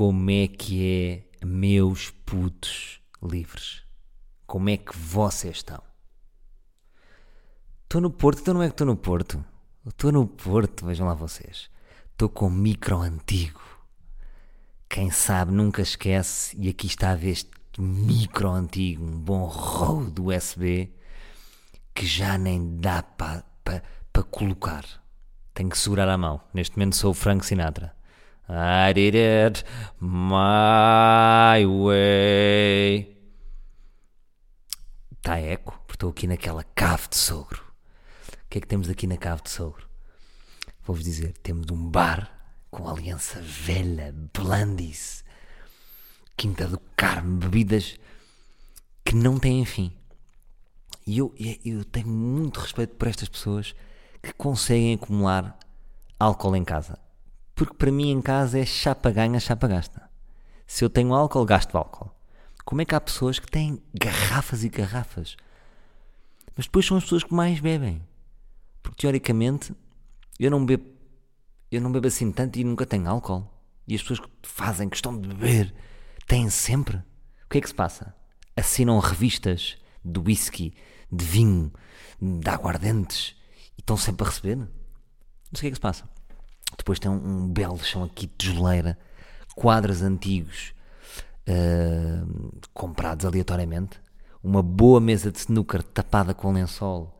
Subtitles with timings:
[0.00, 3.82] Como é que é, meus putos livres?
[4.46, 5.82] Como é que vocês estão?
[7.82, 9.44] Estou no Porto, então não é que estou no Porto.
[9.86, 11.68] Estou no Porto, vejam lá vocês.
[12.12, 13.60] Estou com micro antigo.
[14.88, 20.18] Quem sabe nunca esquece, e aqui está a ver este micro antigo, um bom Rode
[20.18, 20.94] USB,
[21.94, 24.86] que já nem dá para pa, pa colocar.
[25.52, 26.40] Tenho que segurar a mão.
[26.54, 27.99] Neste momento sou o Frank Sinatra.
[28.52, 29.64] I did it
[30.00, 33.16] my way.
[35.12, 37.62] Está eco, porque estou aqui naquela cave de sogro.
[37.62, 39.88] O que é que temos aqui na cave de sogro?
[40.82, 42.28] Vou-vos dizer, temos um bar
[42.72, 45.22] com aliança velha, Blandis,
[46.36, 48.00] Quinta do Carmo, bebidas
[49.04, 49.92] que não têm fim.
[51.06, 51.32] E eu,
[51.64, 53.76] eu tenho muito respeito por estas pessoas
[54.20, 55.56] que conseguem acumular
[56.18, 56.98] álcool em casa.
[57.60, 60.08] Porque para mim em casa é chapa ganha, chapa gasta.
[60.66, 62.10] Se eu tenho álcool, gasto álcool.
[62.64, 65.36] Como é que há pessoas que têm garrafas e garrafas?
[66.56, 68.02] Mas depois são as pessoas que mais bebem.
[68.82, 69.74] Porque teoricamente
[70.38, 70.86] eu não bebo,
[71.70, 73.46] eu não bebo assim tanto e nunca tenho álcool.
[73.86, 75.74] E as pessoas que fazem questão de beber
[76.26, 76.96] têm sempre.
[76.96, 78.14] O que é que se passa?
[78.56, 80.72] Assinam revistas de whisky,
[81.12, 81.70] de vinho,
[82.22, 83.36] de aguardentes
[83.76, 84.56] e estão sempre a receber.
[84.56, 84.66] Não
[85.52, 86.19] sei o que é que se passa.
[86.76, 88.98] Depois tem um, um belo chão aqui de tijoleira,
[89.54, 90.72] quadros antigos
[91.48, 94.00] uh, comprados aleatoriamente,
[94.42, 97.14] uma boa mesa de snooker tapada com lençol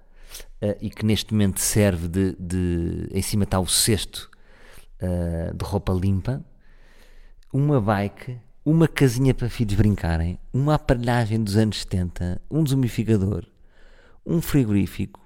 [0.63, 4.31] uh, e que neste momento serve de, de em cima está o cesto
[5.03, 6.45] uh, de roupa limpa,
[7.53, 13.45] uma bike, uma casinha para filhos brincarem, uma aparelhagem dos anos 70, um desumificador,
[14.25, 15.21] um frigorífico,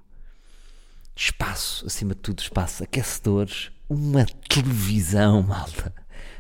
[1.14, 5.94] espaço, acima de tudo espaço, aquecedores, uma televisão, malta.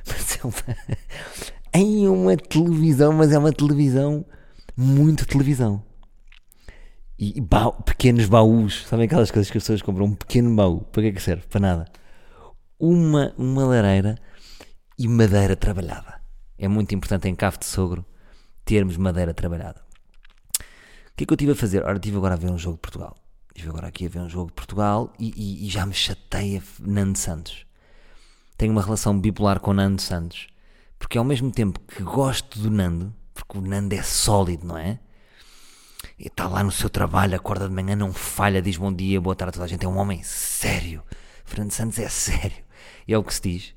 [0.06, 0.76] Mas é uma,
[1.72, 4.24] em uma televisão, mas é uma televisão,
[4.76, 5.82] muito televisão.
[7.18, 10.06] E ba pequenos baús, sabem aquelas coisas que as pessoas compram?
[10.06, 11.46] Um pequeno baú, para que é que serve?
[11.46, 11.84] Para nada.
[12.78, 14.18] Uma, uma lareira
[14.98, 16.20] e madeira trabalhada.
[16.58, 18.04] É muito importante em cave de sogro
[18.64, 19.80] termos madeira trabalhada.
[21.12, 21.84] O que é que eu estive a fazer?
[21.84, 23.16] Ora, estive agora a ver um jogo de Portugal.
[23.54, 26.60] Estive agora aqui a ver um jogo de Portugal e, e, e já me chateia
[26.80, 27.64] Nando Santos.
[28.58, 30.48] Tenho uma relação bipolar com Nando Santos.
[30.98, 34.98] Porque ao mesmo tempo que gosto do Nando, porque o Nando é sólido, não é?
[36.18, 39.36] E está lá no seu trabalho, acorda de manhã, não falha, diz bom dia, boa
[39.36, 39.84] tarde a toda a gente.
[39.84, 41.02] É um homem sério.
[41.44, 42.64] Fernando Santos é sério.
[43.06, 43.74] E é o que se diz.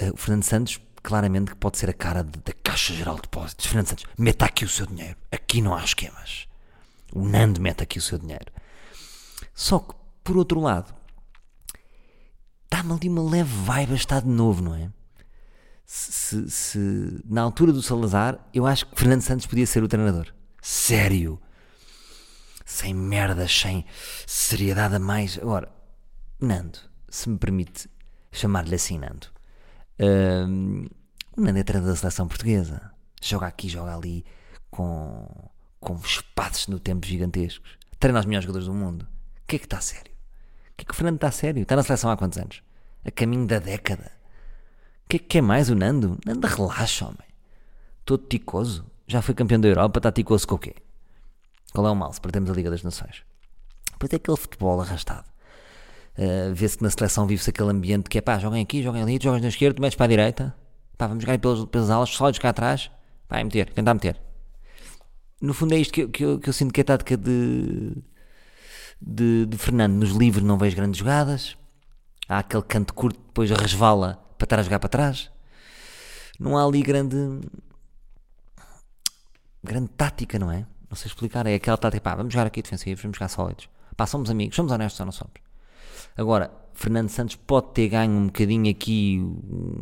[0.00, 3.66] Uh, o Fernando Santos, claramente, que pode ser a cara da Caixa Geral de Depósitos.
[3.66, 5.16] Fernando Santos, meta aqui o seu dinheiro.
[5.30, 6.46] Aqui não há esquemas.
[7.12, 8.46] O Nando mete aqui o seu dinheiro.
[9.58, 9.92] Só que,
[10.22, 10.94] por outro lado,
[12.70, 14.88] dá-me ali uma leve vibe a estar de novo, não é?
[15.84, 16.78] Se, se,
[17.24, 20.32] na altura do Salazar, eu acho que Fernando Santos podia ser o treinador.
[20.62, 21.40] Sério.
[22.64, 23.84] Sem merdas, sem
[24.28, 25.36] seriedade a mais.
[25.38, 25.68] Agora,
[26.40, 27.90] Nando, se me permite
[28.30, 29.26] chamar-lhe assim, Nando.
[29.98, 30.86] Um,
[31.36, 32.92] o Nando é treinador da seleção portuguesa.
[33.20, 34.24] Joga aqui, joga ali,
[34.70, 35.26] com,
[35.80, 37.76] com espaços no tempo gigantescos.
[37.98, 39.17] Treina os melhores jogadores do mundo.
[39.48, 40.12] Que é que está sério?
[40.12, 41.62] O que é que o Fernando está sério?
[41.62, 42.62] Está na seleção há quantos anos?
[43.02, 44.12] A caminho da década.
[45.06, 46.18] O que é que é mais o Nando?
[46.26, 47.26] Nando relaxa, homem.
[48.04, 48.84] Todo ticoso.
[49.06, 50.74] Já foi campeão da Europa, está ticoso com o quê?
[51.72, 53.24] Qual é o mal se perdemos a Liga das Nações?
[53.98, 55.24] Pois é aquele futebol arrastado.
[56.18, 59.18] Uh, Vê-se que na seleção vive-se aquele ambiente que é pá, joguem aqui, joguem ali,
[59.22, 60.54] jogas na esquerda, metes para a direita,
[60.98, 62.90] pá, vamos jogar pelas, pelas alas, sólidos cá atrás,
[63.30, 64.20] vai meter, tentar meter.
[65.40, 67.94] No fundo é isto que, que, eu, que eu sinto que é tática de,
[69.00, 69.94] de, de Fernando.
[69.94, 71.56] Nos livros não vejo grandes jogadas,
[72.28, 75.30] há aquele canto curto, depois resvala para estar a jogar para trás.
[76.38, 77.40] Não há ali grande
[79.62, 80.66] grande tática, não é?
[80.88, 81.46] Não sei explicar.
[81.46, 83.68] É aquela tática, pá, vamos jogar aqui defensivos, vamos jogar sólidos.
[83.96, 85.34] Pá, somos amigos, somos honestos ou não somos?
[86.16, 89.20] Agora, Fernando Santos pode ter ganho um bocadinho aqui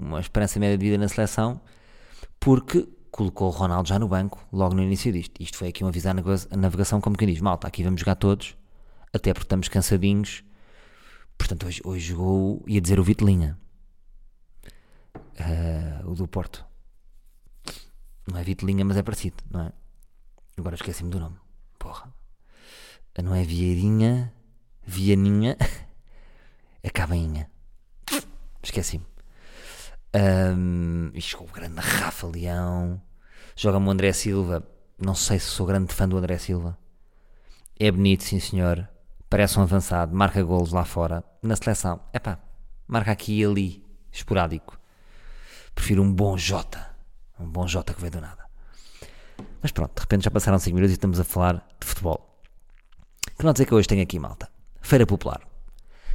[0.00, 1.60] uma esperança média de vida na seleção,
[2.40, 5.42] porque colocou o Ronaldo já no banco, logo no início disto.
[5.42, 6.14] Isto foi aqui um aviso à
[6.56, 8.56] navegação, como quem diz, malta, aqui vamos jogar todos,
[9.16, 10.44] até porque estamos cansadinhos.
[11.36, 13.58] Portanto, hoje, hoje jogou, ia dizer o Vitelinha,
[15.14, 16.64] uh, o do Porto.
[18.26, 19.72] Não é Vitelinha, mas é parecido, não é?
[20.56, 21.36] Agora esqueci-me do nome.
[21.78, 22.12] Porra.
[23.22, 24.32] Não é Vieirinha,
[24.84, 25.56] Vianinha,
[26.82, 27.50] é Cabainha.
[28.62, 29.06] Esqueci-me.
[30.14, 33.00] Um, e chegou o grande Rafa Leão.
[33.54, 34.66] Joga-me o André Silva.
[34.98, 36.78] Não sei se sou grande fã do André Silva.
[37.78, 38.88] É bonito, sim senhor.
[39.28, 40.14] Parece um avançado.
[40.14, 41.24] Marca golos lá fora.
[41.42, 42.00] Na seleção.
[42.12, 42.38] É pá,
[42.86, 43.84] marca aqui e ali.
[44.12, 44.78] Esporádico.
[45.74, 46.94] Prefiro um bom Jota.
[47.38, 48.46] Um bom Jota que veio do nada.
[49.60, 52.40] Mas pronto, de repente já passaram 5 minutos e estamos a falar de futebol.
[53.36, 54.48] Que não dizer que hoje tenho aqui, malta.
[54.80, 55.40] Feira Popular.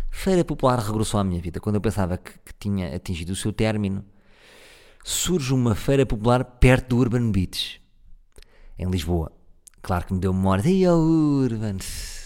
[0.10, 1.60] Feira Popular regressou à minha vida.
[1.60, 4.04] Quando eu pensava que, que tinha atingido o seu término,
[5.04, 7.82] surge uma Feira Popular perto do Urban Beach,
[8.80, 9.32] em Lisboa.
[9.82, 10.70] Claro que me deu memória.
[10.70, 11.78] E o Urban,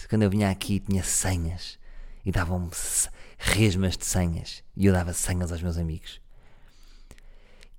[0.08, 1.78] quando eu vinha aqui tinha senhas
[2.24, 2.70] e davam-me
[3.38, 4.62] resmas de senhas.
[4.76, 6.20] E eu dava senhas aos meus amigos.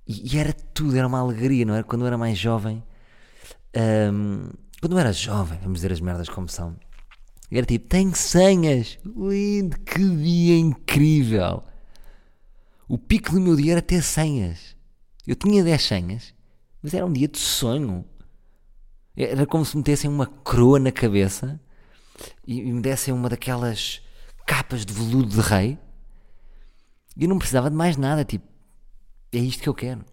[0.06, 1.84] E, e, era tudo, era uma alegria, não era?
[1.84, 2.82] Quando eu era mais jovem,
[4.12, 4.48] um,
[4.80, 6.76] quando eu era jovem, vamos dizer as merdas como são,
[7.50, 11.62] era tipo, tenho senhas, lindo, que dia incrível.
[12.88, 14.76] O pico do meu dia era ter senhas.
[15.26, 16.34] Eu tinha 10 senhas,
[16.82, 18.04] mas era um dia de sonho.
[19.14, 21.60] Era como se me metessem uma coroa na cabeça
[22.46, 24.02] e me dessem uma daquelas
[24.46, 25.78] capas de veludo de rei.
[27.16, 28.46] E eu não precisava de mais nada, tipo,
[29.32, 30.04] é isto que eu quero.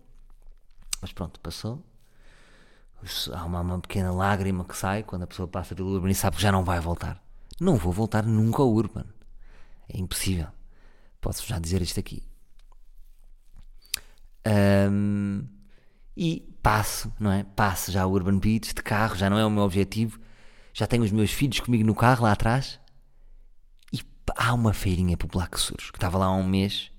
[1.02, 1.84] Mas pronto, passou.
[3.32, 6.38] Há uma, uma pequena lágrima que sai quando a pessoa passa pelo Urban e sabe
[6.38, 7.22] que já não vai voltar.
[7.60, 9.06] Não vou voltar nunca ao Urban.
[9.88, 10.48] É impossível.
[11.22, 12.24] Posso já dizer isto aqui.
[14.92, 15.48] Um,
[16.18, 17.44] e passo, não é?
[17.44, 20.20] Passo já o Urban Beach de carro, já não é o meu objetivo.
[20.76, 22.82] Já tenho os meus filhos comigo no carro lá atrás.
[23.94, 24.02] E
[24.36, 26.92] há uma feirinha popular que surge, que estava lá há um mês.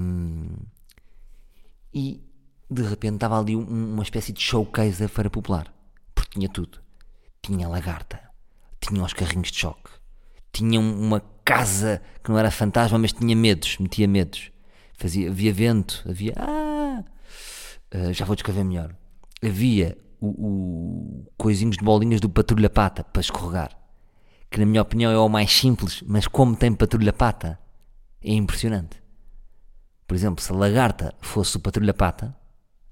[0.00, 0.54] Um,
[1.92, 2.22] e
[2.70, 5.74] de repente estava ali um, uma espécie de showcase da Feira Popular.
[6.14, 6.78] Porque tinha tudo.
[7.42, 8.20] Tinha lagarta,
[8.80, 9.90] tinha os carrinhos de choque,
[10.52, 14.52] tinha uma casa que não era fantasma, mas tinha medos, metia medos.
[14.96, 16.32] Fazia, havia vento, havia.
[16.36, 17.04] Ah!
[17.92, 18.96] Uh, já vou descrever melhor.
[19.44, 23.76] Havia o, o coisinhos de bolinhas do patrulha pata para escorregar.
[24.50, 27.58] Que na minha opinião é o mais simples, mas como tem patrulha pata,
[28.22, 29.02] é impressionante.
[30.06, 32.36] Por exemplo, se a lagarta fosse o patrulha pata,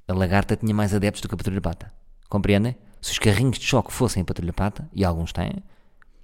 [0.08, 1.93] a lagarta tinha mais adeptos do que a patrulha pata.
[2.29, 2.76] Compreendem?
[3.00, 5.62] Se os carrinhos de choque fossem a patrulha pata, e alguns têm,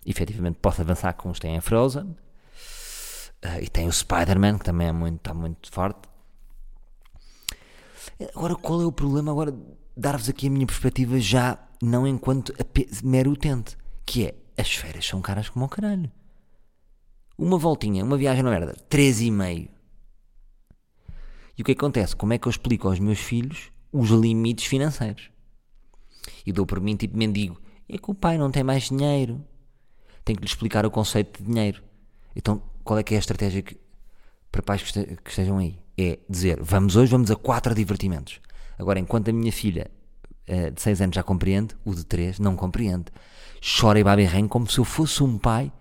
[0.05, 2.05] efetivamente posso avançar com uns têm a Frozen,
[3.45, 6.09] uh, e tem o Spider-Man, que também é muito, está muito forte.
[8.35, 9.31] Agora, qual é o problema?
[9.31, 9.55] Agora,
[9.99, 12.55] dar-vos aqui a minha perspectiva já, não enquanto
[13.03, 16.11] mero utente, que é, as férias são caras como o caralho.
[17.37, 19.69] Uma voltinha, uma viagem na merda, 3,5.
[21.57, 22.15] E o que acontece?
[22.15, 25.31] Como é que eu explico aos meus filhos os limites financeiros?
[26.47, 27.61] E dou por mim tipo mendigo.
[27.89, 29.45] É que o pai não tem mais dinheiro.
[30.25, 31.83] Tenho que lhe explicar o conceito de dinheiro.
[32.37, 33.77] Então, qual é que é a estratégia que,
[34.53, 35.79] para pais que, este, que estejam aí?
[35.97, 38.41] É dizer, vamos hoje, vamos a quatro divertimentos.
[38.79, 39.91] Agora, enquanto a minha filha
[40.49, 43.07] uh, de 6 anos já compreende, o de 3 não compreende.
[43.81, 45.73] Chora e baba e como se eu fosse um pai.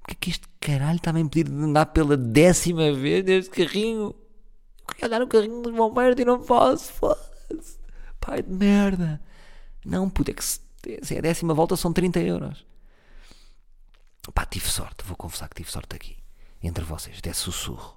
[0.00, 3.50] Porque é que este caralho está a me impedir de andar pela décima vez neste
[3.50, 4.14] carrinho?
[4.88, 7.78] Queria andar no carrinho dos bombeiros e não posso, foda-se.
[8.20, 9.20] Pai de merda.
[9.84, 10.60] Não, puta, é que se,
[11.02, 12.64] se é a décima volta são 30 euros.
[14.32, 16.16] Pá, tive sorte, vou confessar que tive sorte aqui.
[16.62, 17.96] Entre vocês, de sussurro.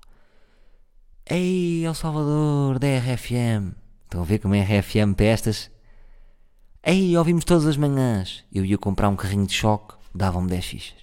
[1.26, 3.74] Ei, El Salvador, da RFM.
[4.10, 5.70] Estão a ver como é RFM pestas?
[6.84, 8.44] Ei, ouvimos todas as manhãs.
[8.52, 10.98] Eu ia comprar um carrinho de choque, davam-me 10 fichas.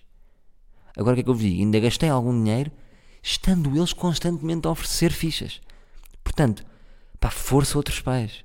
[0.97, 1.61] Agora o que é que eu digo?
[1.61, 2.73] Ainda gastei algum dinheiro,
[3.23, 5.61] estando eles constantemente a oferecer fichas.
[6.25, 6.67] Portanto,
[7.21, 8.45] pá, força outros pais.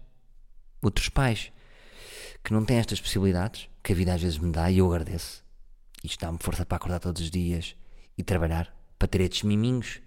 [0.79, 1.51] Outros pais
[2.43, 5.43] que não têm estas possibilidades, que a vida às vezes me dá e eu agradeço.
[6.03, 7.75] Isto dá-me força para acordar todos os dias
[8.15, 10.01] e trabalhar, para ter estes miminhos,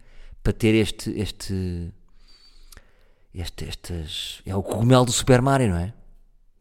[0.44, 1.92] para ter este, este,
[3.35, 5.93] este, estes, é o cogumelo do Super Mario, não é?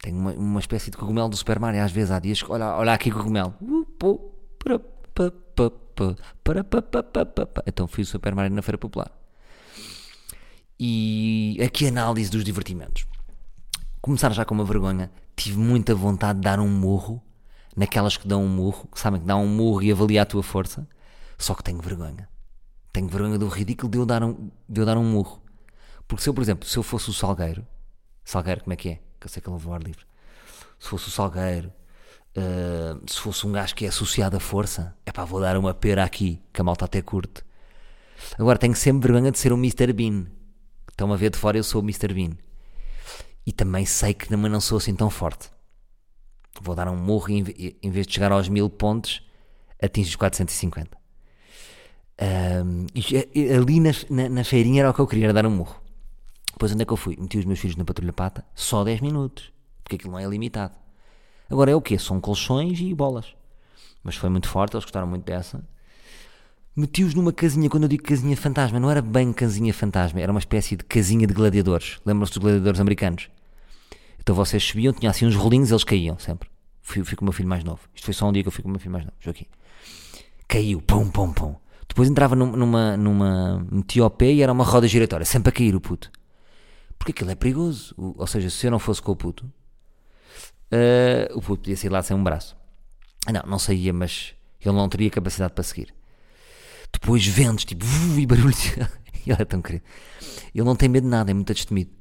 [0.02, 2.76] Tenho uma, uma espécie de cogumelo do Super Mario, às vezes há dias que, olha,
[2.76, 3.54] olha aqui cogumelo.
[7.66, 9.12] Então fiz o Super Mario na Feira Popular.
[10.80, 13.06] E aqui análise dos divertimentos.
[14.02, 15.12] Começar já com uma vergonha.
[15.36, 17.22] Tive muita vontade de dar um murro
[17.76, 20.44] naquelas que dão um murro, que sabem que dão um murro e avalia a tua
[20.44, 20.88] força,
[21.38, 22.28] só que tenho vergonha.
[22.92, 25.42] Tenho vergonha do ridículo de eu dar um, de eu dar um murro.
[26.14, 27.66] Porque se eu, por exemplo, se eu fosse o Salgueiro,
[28.24, 29.00] Salgueiro como é que é?
[29.20, 30.06] Que eu sei que ele levou ar livre.
[30.78, 31.74] Se fosse o Salgueiro,
[32.38, 35.74] uh, se fosse um gajo que é associado à força, é pá, vou dar uma
[35.74, 37.42] pera aqui, que a malta até curte.
[38.38, 39.92] Agora tenho sempre vergonha de ser o Mr.
[39.92, 40.28] Bean.
[40.88, 42.14] Estão a ver de fora, eu sou o Mr.
[42.14, 42.38] Bean.
[43.44, 45.50] E também sei que também não sou assim tão forte.
[46.62, 49.28] Vou dar um morro e em vez de chegar aos mil pontos,
[49.82, 50.96] atinge os 450.
[52.22, 55.83] Um, e, ali na, na, na, feirinha era o que eu queria, dar um morro.
[56.64, 57.18] Depois onde é que eu fui?
[57.20, 59.52] Meti os meus filhos na patrulha pata, só 10 minutos,
[59.84, 60.74] porque aquilo não é limitado.
[61.50, 62.00] Agora é o quê?
[62.00, 63.36] São colchões e bolas.
[64.02, 65.62] Mas foi muito forte, eles gostaram muito dessa.
[66.74, 70.40] Meti-os numa casinha, quando eu digo casinha fantasma, não era bem casinha fantasma, era uma
[70.40, 72.00] espécie de casinha de gladiadores.
[72.06, 73.30] Lembram-se dos gladiadores americanos?
[74.22, 76.50] Então vocês subiam, tinha assim uns rolinhos, eles caíam sempre.
[76.82, 77.82] Fui, fui com o meu filho mais novo.
[77.94, 79.48] Isto foi só um dia que eu fui com o meu filho mais novo, Joaquim.
[80.48, 81.56] Caiu, pum, pum, pum.
[81.90, 85.76] Depois entrava numa, numa, metia ao pé e era uma roda giratória, sempre a cair
[85.76, 86.10] o puto.
[87.04, 87.94] Porque aquilo é perigoso.
[87.98, 89.46] Ou seja, se eu não fosse com o puto,
[90.72, 92.56] uh, o puto podia sair lá sem um braço.
[93.30, 95.94] Não, não saía, mas ele não teria capacidade para seguir.
[96.94, 97.86] Depois ventos, tipo,
[98.18, 98.78] e barulhos.
[99.28, 99.84] ele é tão querido.
[100.56, 101.92] Ele não tem medo de nada, é muito destemido.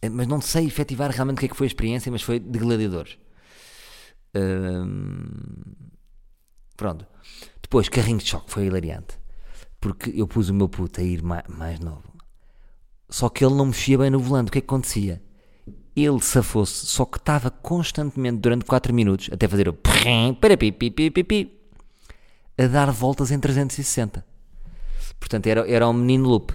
[0.00, 2.40] Eh, mas não sei efetivar realmente o que é que foi a experiência, mas foi
[2.40, 3.18] de gladiadores.
[6.78, 7.06] pronto.
[7.60, 9.18] Depois, carrinhos de choque, foi hilariante.
[9.78, 12.19] Porque eu pus o meu puto a ir mais, mais novo.
[13.10, 14.48] Só que ele não mexia bem no volante.
[14.48, 15.20] O que é que acontecia?
[15.96, 20.90] Ele safou-se, só que estava constantemente durante 4 minutos até fazer o para pi, pi,
[20.90, 21.60] pi, pi, pi,
[22.56, 24.24] a dar voltas em 360.
[25.18, 26.54] Portanto, era, era o menino loop.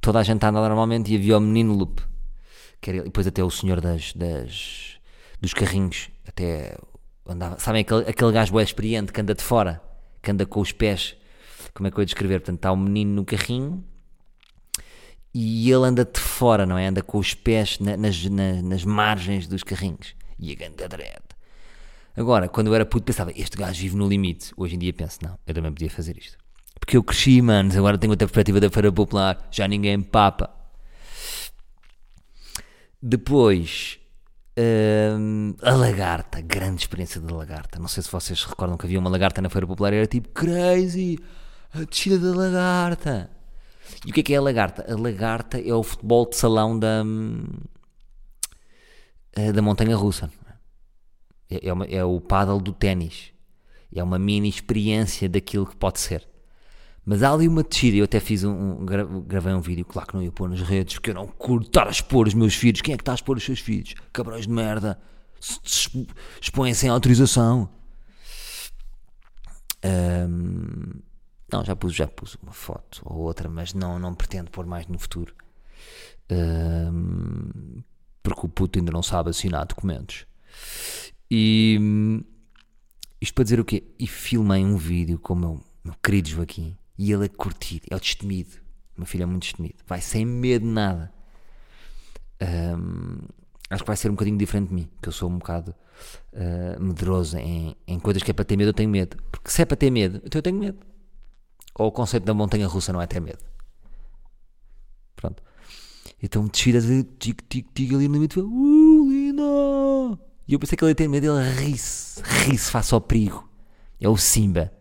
[0.00, 2.02] Toda a gente anda normalmente e havia o menino loop.
[2.80, 4.98] Que era, e depois até o senhor das, das,
[5.40, 6.76] dos carrinhos, até
[7.26, 7.58] andava.
[7.60, 9.80] Sabem aquele, aquele gajo é experiente que anda de fora,
[10.20, 11.16] que anda com os pés.
[11.72, 12.40] Como é que eu ia descrever?
[12.40, 13.82] Portanto, está o menino no carrinho
[15.34, 16.86] e ele anda de fora, não é?
[16.86, 20.14] Anda com os pés na, nas, na, nas margens dos carrinhos.
[20.38, 21.22] E a ganda dread.
[22.16, 24.52] Agora, quando eu era puto, pensava, este gajo vive no limite.
[24.56, 26.38] Hoje em dia penso, não, eu também podia fazer isto.
[26.78, 30.50] Porque eu cresci, manos, agora tenho outra perspectiva da feira popular, já ninguém papa.
[33.02, 33.98] Depois,
[35.18, 37.80] hum, a lagarta, grande experiência da lagarta.
[37.80, 41.18] Não sei se vocês recordam que havia uma lagarta na feira popular, era tipo crazy,
[41.72, 43.33] a descida da lagarta.
[44.06, 44.84] E o que é que é a lagarta?
[44.90, 47.44] A lagarta é o futebol de salão da, hum,
[49.54, 50.30] da montanha russa.
[51.50, 53.32] É, é, uma, é o paddle do ténis.
[53.94, 56.26] É uma mini experiência daquilo que pode ser.
[57.04, 57.96] Mas há ali uma descida.
[57.98, 58.86] Eu até fiz um, um,
[59.26, 61.86] gravei um vídeo, claro que não ia pôr nas redes, porque eu não curto estar
[61.86, 62.80] a expor os meus filhos.
[62.80, 63.94] Quem é que está a expor os seus filhos?
[64.12, 64.98] Cabrões de merda.
[66.40, 67.68] Expõem sem autorização.
[69.84, 71.02] Um,
[71.50, 74.86] não, já pus, já pus uma foto ou outra, mas não, não pretendo pôr mais
[74.86, 75.34] no futuro.
[76.30, 77.82] Um,
[78.22, 80.26] porque o puto ainda não sabe assinar documentos.
[81.30, 81.78] E
[83.20, 83.84] isto para dizer o quê?
[83.98, 87.96] E filmei um vídeo com o meu, meu querido Joaquim e ele a curtir, é
[87.96, 88.56] o destemido.
[88.96, 91.12] Meu filho é muito destemido, vai sem medo de nada.
[92.40, 93.18] Um,
[93.68, 95.74] acho que vai ser um bocadinho diferente de mim, que eu sou um bocado
[96.32, 99.16] uh, medroso em, em coisas que é para ter medo, eu tenho medo.
[99.30, 100.93] Porque se é para ter medo, então eu tenho medo.
[101.76, 103.44] Ou o conceito da montanha russa não é ter medo.
[105.16, 105.42] Pronto.
[106.22, 108.38] Então descida de tic tic tic ali no limite.
[108.38, 109.42] Uh, linda!
[110.46, 113.48] E eu pensei que ele ia ter medo, ele ri-se, ri-se face ao perigo.
[114.00, 114.72] É o Simba.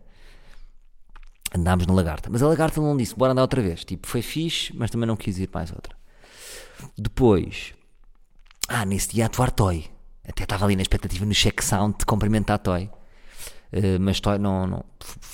[1.55, 2.29] Andámos na lagarta.
[2.29, 3.85] Mas a lagarta não disse, bora andar outra vez.
[3.85, 5.95] Tipo, foi fixe, mas também não quis ir mais outra.
[6.97, 7.73] Depois,
[8.67, 9.89] ah, nesse dia a atuar Toy.
[10.27, 12.89] Até estava ali na expectativa no check sound de cumprimentar Toy.
[13.73, 14.85] Uh, mas não, não.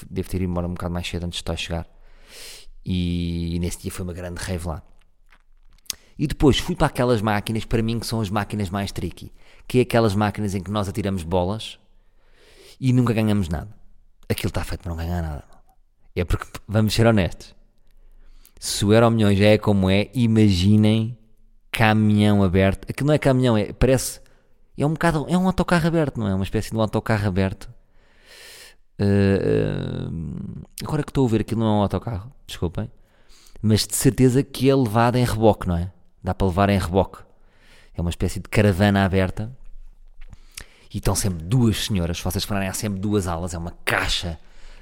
[0.09, 1.85] Devo ter ido embora um bocado mais cedo antes de Toy chegar.
[2.85, 4.81] E, e nesse dia foi uma grande rave lá.
[6.17, 9.31] E depois fui para aquelas máquinas, para mim, que são as máquinas mais tricky.
[9.67, 11.77] Que é aquelas máquinas em que nós atiramos bolas
[12.79, 13.69] e nunca ganhamos nada.
[14.29, 15.43] Aquilo está feito para não ganhar nada.
[16.15, 17.55] É porque, vamos ser honestos,
[18.59, 21.17] se o Euro Milhões é como é, imaginem
[21.71, 22.89] caminhão aberto.
[22.89, 24.19] Aquilo não é caminhão, é, parece.
[24.77, 25.25] É um bocado.
[25.29, 26.35] É um autocarro aberto, não é?
[26.35, 27.69] Uma espécie de um autocarro aberto.
[28.99, 32.91] Uh, agora que estou a ver, aquilo não é um autocarro, desculpem.
[33.61, 35.91] Mas de certeza que é levado em reboque, não é?
[36.23, 37.23] Dá para levar em reboque.
[37.95, 39.51] É uma espécie de caravana aberta.
[40.93, 42.17] E estão sempre duas senhoras.
[42.17, 43.53] Se vocês forem, há sempre duas alas.
[43.53, 44.39] É uma caixa,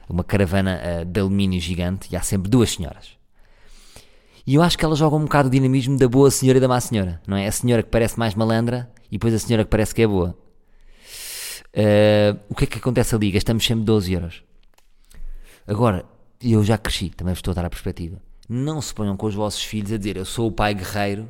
[0.07, 2.07] uma caravana uh, de alumínio gigante.
[2.11, 3.17] E há sempre duas senhoras.
[4.45, 6.67] E eu acho que elas jogam um bocado o dinamismo da boa senhora e da
[6.67, 7.21] má senhora.
[7.27, 7.47] Não é?
[7.47, 10.37] A senhora que parece mais malandra e depois a senhora que parece que é boa.
[11.73, 13.31] Uh, o que é que acontece ali?
[13.31, 14.43] Gastamos sempre 12 euros.
[15.67, 16.05] Agora,
[16.41, 18.21] eu já cresci, também estou a dar a perspectiva.
[18.47, 21.29] Não se ponham com os vossos filhos a dizer eu sou o pai guerreiro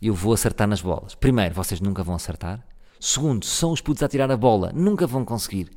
[0.00, 1.14] e eu vou acertar nas bolas.
[1.14, 2.64] Primeiro, vocês nunca vão acertar.
[3.00, 5.70] Segundo, são os putos a tirar a bola, nunca vão conseguir.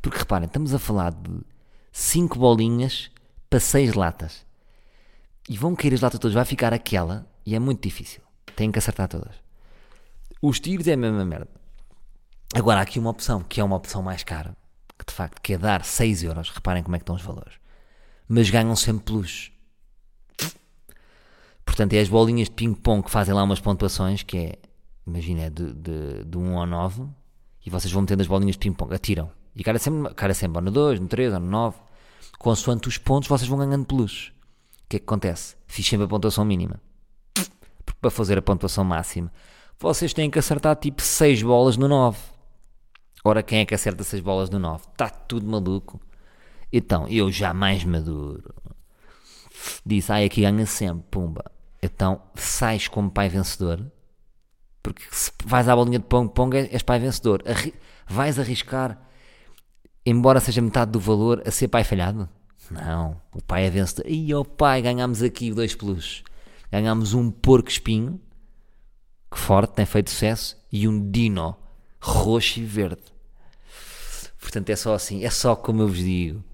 [0.00, 1.40] Porque reparem, estamos a falar de
[1.92, 3.10] 5 bolinhas
[3.50, 4.44] para 6 latas.
[5.48, 8.22] E vão cair as latas todas, vai ficar aquela e é muito difícil.
[8.54, 9.34] Têm que acertar todas.
[10.40, 11.61] Os tiros é a mesma merda.
[12.54, 14.54] Agora há aqui uma opção, que é uma opção mais cara,
[14.98, 16.50] que de facto quer dar 6 euros.
[16.50, 17.54] Reparem como é que estão os valores.
[18.28, 19.52] Mas ganham sempre peluche.
[21.64, 24.58] Portanto, é as bolinhas de ping-pong que fazem lá umas pontuações, que é,
[25.06, 27.04] imagina, é de, de, de 1 ao 9,
[27.64, 29.30] e vocês vão metendo as bolinhas de ping-pong, atiram.
[29.56, 31.78] E cara sempre, cara sempre ou no 2, no 3, ou no 9.
[32.38, 34.28] consoante os pontos, vocês vão ganhando peluches.
[34.84, 35.56] O que é que acontece?
[35.66, 36.80] Fiz sempre a pontuação mínima.
[37.32, 39.32] Porque para fazer a pontuação máxima,
[39.78, 42.18] vocês têm que acertar tipo 6 bolas no 9.
[43.24, 44.84] Ora, quem é que acerta 6 bolas no 9?
[44.90, 46.00] Está tudo maluco.
[46.72, 48.54] Então, eu já mais maduro.
[49.84, 51.44] Disse, ai, aqui ganha sempre, pumba.
[51.82, 53.84] Então, sais como pai vencedor.
[54.82, 57.42] Porque se vais à bolinha de pong-pong, és pai vencedor.
[57.46, 57.74] Arri
[58.06, 59.00] vais arriscar,
[60.04, 62.28] embora seja metade do valor, a ser pai falhado?
[62.70, 64.04] Não, o pai é vencedor.
[64.08, 66.24] E o pai, ganhámos aqui dois plus.
[66.70, 68.20] Ganhámos um porco espinho,
[69.30, 71.56] que forte, tem feito sucesso, e um dino,
[72.00, 73.11] roxo e verde.
[74.52, 76.44] Portanto, é só assim, é só como eu vos digo,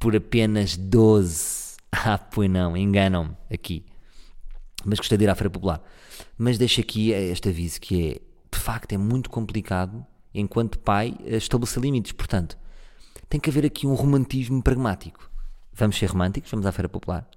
[0.00, 1.70] por apenas 12.
[1.92, 3.84] Ah, pois não, enganam-me aqui.
[4.84, 5.82] Mas gostei de ir à Feira Popular.
[6.38, 8.14] Mas deixo aqui este aviso que é,
[8.52, 12.12] de facto, é muito complicado, enquanto pai, estabelecer limites.
[12.12, 12.56] Portanto,
[13.28, 15.28] tem que haver aqui um romantismo pragmático.
[15.72, 17.28] Vamos ser românticos, vamos à Feira Popular.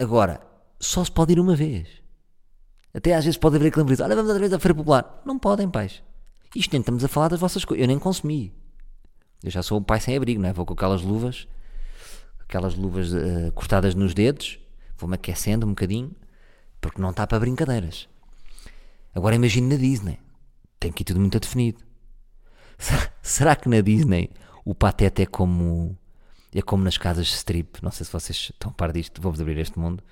[0.00, 0.40] Agora,
[0.80, 1.88] só se pode ir uma vez.
[2.92, 5.22] Até às vezes pode haver aquele olha, vamos outra vez à Feira Popular.
[5.24, 6.02] Não podem, pais.
[6.54, 7.82] Isto nem estamos a falar das vossas coisas.
[7.82, 8.52] Eu nem consumi.
[9.42, 10.52] Eu já sou um pai sem abrigo, não é?
[10.52, 11.46] Vou com aquelas luvas
[12.52, 14.60] aquelas luvas uh, cortadas nos dedos,
[14.98, 16.14] vou-me aquecendo um bocadinho,
[16.80, 18.08] porque não está para brincadeiras.
[19.14, 20.18] Agora imagine na Disney,
[20.78, 21.82] tem que ir tudo muito definido.
[23.22, 24.30] Será que na Disney
[24.64, 25.96] o patete é como
[26.54, 27.82] é como nas casas strip?
[27.82, 30.04] Não sei se vocês estão a par disto, vou-vos abrir este mundo.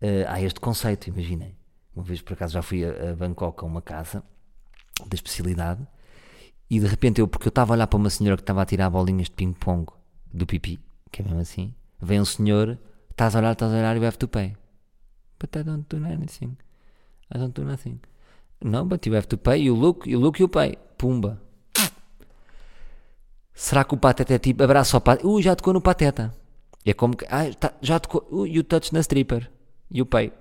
[0.00, 1.56] Uh, há este conceito, imaginem.
[1.94, 4.22] Uma vez por acaso já fui a, a Bangkok a uma casa
[5.06, 5.86] da especialidade
[6.70, 8.66] e de repente eu, porque eu estava a olhar para uma senhora que estava a
[8.66, 9.90] tirar bolinhas de ping-pong
[10.32, 10.78] do pipi,
[11.10, 12.78] que é mesmo assim, vem um senhor,
[13.10, 14.54] estás a olhar, estás a olhar you have to pay.
[15.38, 16.56] But I don't do anything.
[17.32, 18.00] I don't do nothing.
[18.60, 20.76] No, but you have to pay, you look, you look, you pay.
[20.96, 21.40] Pumba.
[23.54, 26.34] Será que o pateta é tipo, abraço ao pateta, ui, já tocou no pateta.
[26.84, 29.50] É como que, ah, tá, já tocou, ui, you touch na stripper,
[29.90, 30.32] you pay.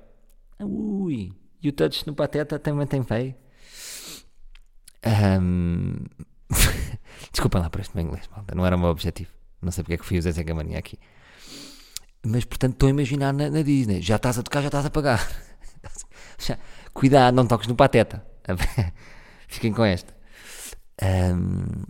[0.60, 1.32] Ui,
[1.64, 3.36] you touch no pateta também tem pay.
[5.06, 5.96] Um...
[7.32, 9.32] Desculpa lá por este meu inglês, malta, não era o meu objetivo.
[9.62, 10.98] Não sei porque é que fui usar essa mania aqui.
[12.26, 14.02] Mas portanto estou a imaginar na, na, Disney.
[14.02, 15.28] Já estás a tocar, já estás a pagar.
[16.40, 16.58] já,
[16.94, 18.26] cuidado, não toques no pateta.
[19.48, 20.14] Fiquem com esta.
[21.02, 21.84] Um,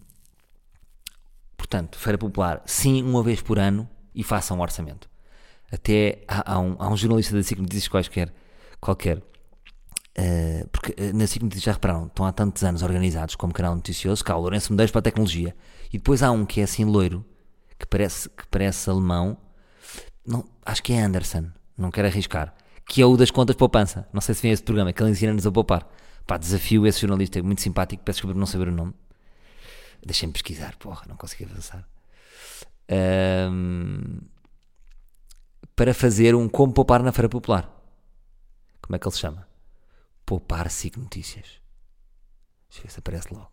[1.55, 5.09] portanto, Feira Popular, sim, uma vez por ano e façam um orçamento.
[5.71, 8.33] Até há, há, um, há um jornalista da SIC Notícias quaisquer,
[8.79, 9.21] qualquer,
[10.19, 14.23] uh, porque uh, na SIC já repararam, estão há tantos anos organizados como canal noticioso,
[14.23, 15.55] cá o Lourenço Medeiros para a tecnologia.
[15.91, 17.25] E depois há um que é assim loiro,
[17.79, 19.37] que parece, que parece alemão,
[20.25, 21.45] não, acho que é Anderson,
[21.77, 22.53] não quero arriscar,
[22.85, 24.07] que é o das contas poupança.
[24.11, 25.87] Não sei se vem esse programa, que ele ensina-nos a poupar.
[26.25, 28.93] Pá, desafio esse jornalista, é muito simpático, peço desculpa por não saber o nome.
[30.05, 31.87] Deixem-me pesquisar, porra, não consegui avançar.
[32.89, 34.19] Um,
[35.75, 37.69] para fazer um como poupar na Feira Popular.
[38.81, 39.47] Como é que ele se chama?
[40.27, 41.59] Poupar SIG Notícias.
[42.69, 43.51] Deixa eu ver se aparece logo.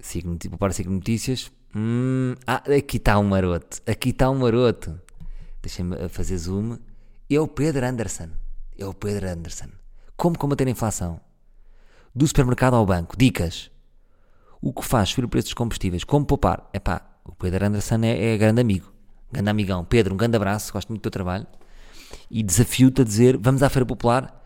[0.00, 3.80] SIG, poupar SIG Notícias, Hum, ah, aqui está um maroto.
[3.86, 4.98] Aqui está um maroto.
[5.60, 6.78] Deixem-me fazer zoom.
[7.30, 8.30] É o Pedro Anderson.
[8.78, 9.68] É o Pedro Anderson.
[10.16, 11.20] Como combater a inflação?
[12.14, 13.16] Do supermercado ao banco.
[13.16, 13.70] Dicas.
[14.60, 16.04] O que faz subir o preço dos combustíveis?
[16.04, 16.68] Como poupar?
[16.72, 18.92] É pá, o Pedro Anderson é, é grande amigo.
[19.30, 19.84] Grande amigão.
[19.84, 20.72] Pedro, um grande abraço.
[20.72, 21.46] Gosto muito do teu trabalho.
[22.30, 24.37] E desafio-te a dizer: vamos à Feira Popular.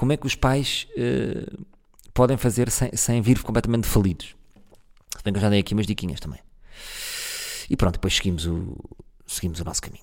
[0.00, 1.62] Como é que os pais uh,
[2.14, 4.34] podem fazer sem, sem vir completamente falidos?
[5.14, 6.40] Se bem que eu já dei aqui umas diquinhas também.
[7.68, 8.78] E pronto, depois seguimos o,
[9.26, 10.02] seguimos o nosso caminho.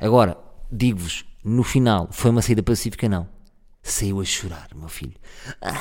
[0.00, 0.38] Agora,
[0.72, 3.06] digo-vos, no final, foi uma saída pacífica?
[3.06, 3.28] Não.
[3.82, 5.12] Saiu a chorar, meu filho.
[5.60, 5.74] Ah?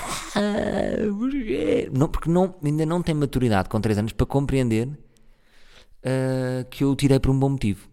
[1.94, 6.92] Não, porque não, ainda não tem maturidade com 3 anos para compreender uh, que eu
[6.92, 7.88] o tirei por um bom motivo.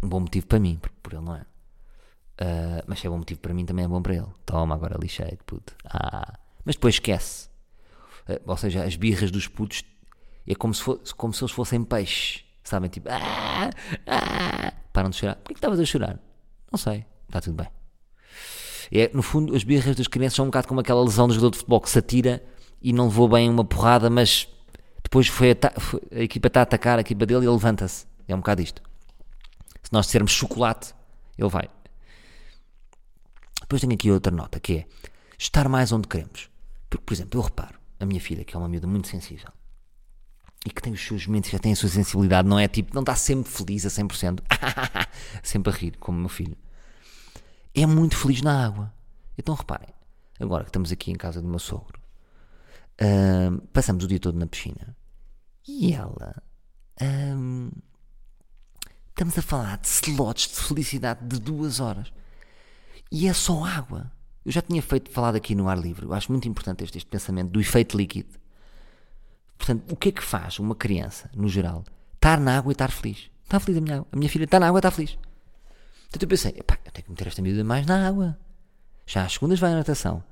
[0.00, 1.49] Um bom motivo para mim, porque por ele não é.
[2.40, 4.26] Uh, mas se é bom motivo para mim, também é bom para ele.
[4.46, 5.74] Toma, agora lixei, puto.
[5.84, 6.38] Ah.
[6.64, 7.48] Mas depois esquece.
[8.28, 9.84] Uh, ou seja, as birras dos putos
[10.46, 10.84] é como se,
[11.16, 12.88] como se eles fossem peixes, sabem?
[12.88, 13.70] Tipo, ah,
[14.06, 15.36] ah, param de chorar.
[15.36, 16.18] Porquê que estavas a chorar?
[16.72, 17.68] Não sei, está tudo bem.
[18.92, 21.50] É, no fundo, as birras das crianças são um bocado como aquela lesão do jogador
[21.50, 22.42] de futebol que se atira
[22.82, 24.48] e não levou bem uma porrada, mas
[25.02, 28.06] depois foi a, foi, a equipa está a atacar a equipa dele e ele levanta-se.
[28.26, 28.82] É um bocado isto.
[29.82, 30.94] Se nós dissermos chocolate,
[31.38, 31.68] ele vai.
[33.70, 34.86] Depois tenho aqui outra nota que é
[35.38, 36.50] estar mais onde queremos.
[36.88, 39.48] Porque, por exemplo, eu reparo, a minha filha, que é uma miúda muito sensível,
[40.66, 43.02] e que tem os seus momentos, já tem a sua sensibilidade, não é tipo, não
[43.02, 44.40] está sempre feliz a 100%,
[45.40, 46.56] sempre a rir, como o meu filho.
[47.72, 48.92] É muito feliz na água.
[49.38, 49.94] Então reparem,
[50.40, 52.00] agora que estamos aqui em casa do meu sogro,
[53.00, 54.96] uh, passamos o dia todo na piscina
[55.64, 56.42] E ela.
[57.00, 57.70] hum,
[59.10, 62.12] estamos a falar de slots de felicidade de duas horas.
[63.10, 64.10] E é só água.
[64.44, 66.06] Eu já tinha feito falado aqui no ar livre.
[66.06, 68.38] Eu acho muito importante este, este pensamento do efeito líquido.
[69.58, 72.90] Portanto, o que é que faz uma criança, no geral, estar na água e estar
[72.90, 73.30] feliz?
[73.44, 75.18] Está feliz a minha, a minha filha, está na água e está feliz.
[76.08, 78.38] Então eu pensei, epá, eu tenho que meter esta miúda mais na água.
[79.06, 80.24] Já às segundas vai a natação.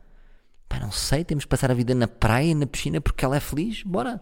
[0.69, 3.41] Pá, não sei, temos que passar a vida na praia, na piscina, porque ela é
[3.41, 4.21] feliz, bora.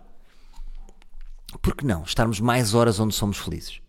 [1.62, 3.80] Por que não estarmos mais horas onde somos felizes?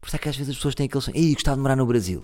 [0.00, 1.76] Por isso é que às vezes as pessoas têm aquele sonho, ei, gostava de morar
[1.76, 2.22] no Brasil.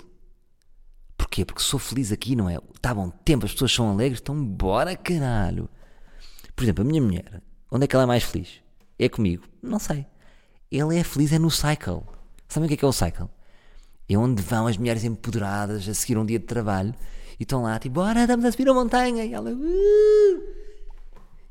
[1.17, 1.45] Porquê?
[1.45, 2.59] Porque sou feliz aqui, não é?
[2.75, 5.69] Está bom tempo, as pessoas são alegres, então bora caralho.
[6.55, 8.61] Por exemplo, a minha mulher, onde é que ela é mais feliz?
[8.99, 9.45] É comigo?
[9.63, 10.07] Não sei.
[10.71, 12.03] Ela é feliz é no cycle.
[12.49, 13.29] Sabem o que é que é o cycle?
[14.09, 16.95] É onde vão as mulheres empoderadas a seguir um dia de trabalho
[17.39, 19.25] e estão lá, tipo, bora, estamos a subir a montanha.
[19.25, 20.43] E ela, uh!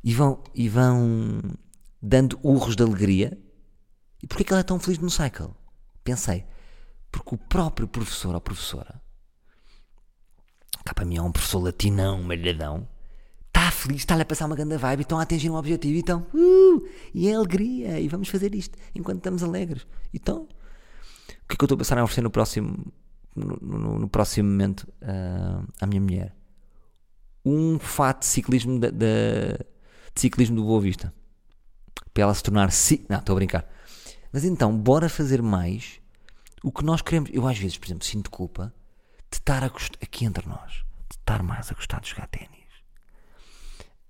[0.03, 1.41] e vão, e vão
[2.01, 3.37] dando urros de alegria.
[4.21, 5.49] E porquê que ela é tão feliz no cycle?
[6.03, 6.45] Pensei,
[7.11, 9.00] porque o próprio professor ou professora,
[10.85, 12.87] cá para mim é um professor latinão, malhadão,
[13.47, 15.97] está feliz, está-lhe a passar uma grande vibe e estão a atingir um objetivo.
[15.97, 19.85] Então, uh, e é alegria, e vamos fazer isto enquanto estamos alegres.
[20.13, 22.85] Então, o que é que eu estou a pensar a oferecer no próximo,
[23.35, 26.35] no, no- no próximo momento ah, à minha mulher?
[27.43, 29.57] Um fato de ciclismo de
[30.15, 31.13] ciclismo do Boa Vista.
[32.13, 32.71] Para ela se tornar.
[32.71, 33.67] ci- Não, estou a brincar.
[34.31, 35.99] Mas então, bora fazer mais
[36.63, 37.29] o que nós queremos.
[37.33, 38.73] Eu às vezes, por exemplo, sinto culpa
[39.31, 40.71] de estar a aqui entre nós,
[41.09, 42.49] de estar mais a gostar de jogar ténis.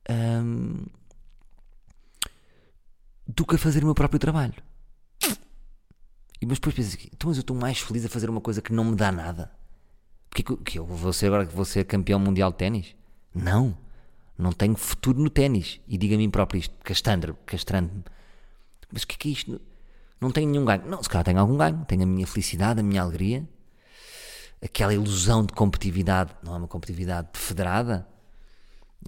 [0.09, 0.85] Ahm,
[3.27, 4.53] do que a fazer o meu próprio trabalho.
[6.41, 8.73] E mas depois pensas então mas eu estou mais feliz a fazer uma coisa que
[8.73, 9.51] não me dá nada.
[10.29, 12.95] Porque que, eu- que eu vou ser agora que vou ser campeão mundial de ténis?
[13.33, 13.77] Não.
[14.37, 15.79] Não tenho futuro no ténis.
[15.87, 18.03] E digo a mim próprio isto, castrando- castrando-me.
[18.91, 19.61] Mas o que é que é isto?
[20.19, 20.85] Não tenho nenhum ganho.
[20.87, 21.85] Não, se calhar tenho algum ganho.
[21.85, 23.47] Tenho a minha felicidade, a minha alegria.
[24.61, 26.31] Aquela ilusão de competitividade.
[26.43, 28.07] Não é uma competitividade federada,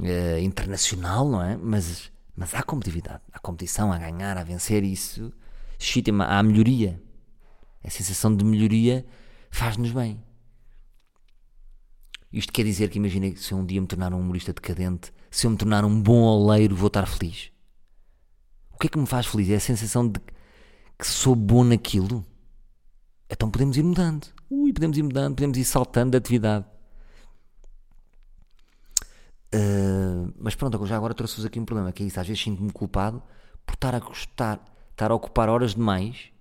[0.01, 1.55] eh, internacional, não é?
[1.57, 3.21] Mas, mas há competitividade.
[3.31, 4.83] Há competição, há ganhar, há vencer.
[4.83, 5.31] E isso
[5.79, 6.23] excita-me.
[6.23, 7.01] Há melhoria.
[7.83, 9.05] A sensação de melhoria
[9.51, 10.23] faz-nos bem.
[12.33, 15.45] Isto quer dizer que imagina se eu um dia me tornar um humorista decadente, se
[15.45, 17.51] eu me tornar um bom oleiro, vou estar feliz.
[18.71, 19.51] O que é que me faz feliz?
[19.51, 20.19] É a sensação de
[20.97, 22.25] que sou bom naquilo.
[23.29, 24.27] Então podemos ir mudando.
[24.49, 26.65] Ui, podemos ir mudando, podemos ir saltando de atividade.
[29.53, 32.19] Ah, mas pronto, já agora trouxe-vos aqui um problema, que é isso.
[32.19, 33.21] Às vezes sinto-me culpado
[33.65, 36.32] por estar a gostar, estar a ocupar horas demais.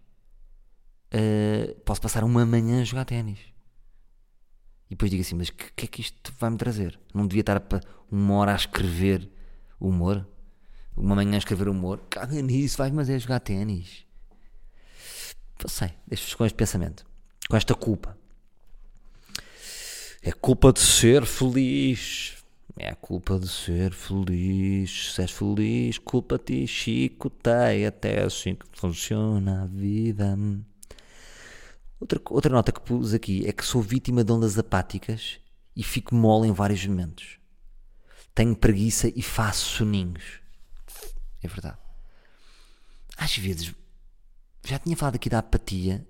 [1.13, 3.39] Ah, posso passar uma manhã a jogar ténis.
[4.87, 7.01] E depois digo assim, mas o que, que é que isto vai-me trazer?
[7.15, 7.63] Não devia estar
[8.11, 9.31] uma hora a escrever
[9.81, 10.27] humor?
[10.95, 12.01] Uma manhã a escrever humor?
[12.11, 14.07] Caga nisso, vai mas é jogar ténis.
[15.63, 17.07] Não sei, deixo-vos com este pensamento.
[17.53, 18.17] Com esta culpa.
[20.23, 22.43] É culpa de ser feliz.
[22.79, 25.13] É a culpa de ser feliz.
[25.13, 27.89] Se és feliz, culpa-te, chicoteia.
[27.89, 30.35] Até assim que funciona a vida.
[32.01, 35.39] Outra, outra nota que pus aqui é que sou vítima de ondas apáticas
[35.77, 37.39] e fico mole em vários momentos.
[38.35, 40.41] Tenho preguiça e faço soninhos.
[41.43, 41.77] É verdade.
[43.15, 43.75] Às vezes,
[44.65, 46.07] já tinha falado aqui da apatia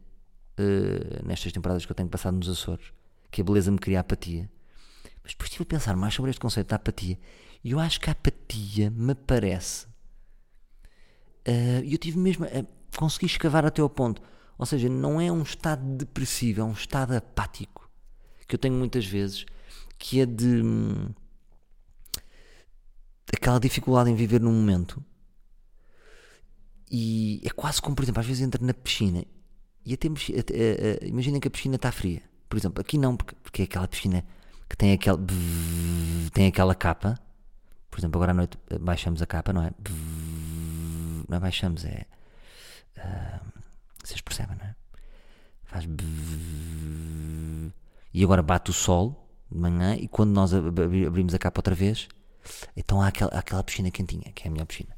[0.58, 2.92] eh, nestas temporadas que eu tenho passado nos Açores,
[3.30, 4.50] que a beleza me cria apatia.
[5.22, 7.18] Mas depois estive a pensar mais sobre este conceito da apatia
[7.64, 9.86] e eu acho que a apatia me parece.
[11.44, 14.22] eh, E eu tive mesmo a conseguir escavar até ao ponto.
[14.58, 17.90] Ou seja, não é um estado depressivo, é um estado apático
[18.46, 19.46] que eu tenho muitas vezes,
[19.98, 21.08] que é de hum,
[23.34, 25.02] aquela dificuldade em viver num momento.
[26.90, 29.24] E é quase como, por exemplo, às vezes entro na piscina
[29.84, 32.22] e até, até, eh, eh, imaginem que a piscina está fria.
[32.48, 34.24] Por exemplo, aqui não, porque, porque é aquela piscina
[34.68, 35.18] que tem aquele
[36.32, 37.18] tem aquela capa.
[37.90, 39.70] Por exemplo, agora à noite baixamos a capa, não é?
[41.28, 42.06] Não é baixamos, é.
[42.98, 43.40] ah,
[44.02, 44.74] vocês percebem, não é?
[45.64, 45.86] Faz
[48.14, 51.60] e agora bate o sol de manhã e quando nós ab- ab- abrimos a capa
[51.60, 52.08] outra vez,
[52.76, 54.94] então há aquela, aquela piscina quentinha, que é a melhor piscina.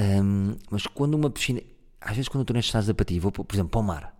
[0.00, 1.60] Hum, mas quando uma piscina.
[2.00, 4.14] Às vezes, quando eu estou nestes estados de apatia, vou, por exemplo, para o mar.